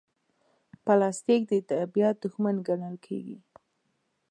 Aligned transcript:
پلاستيک 0.85 1.41
د 1.51 1.53
طبیعت 1.69 2.15
دښمن 2.23 2.55
ګڼل 2.67 2.95
کېږي. 3.05 3.37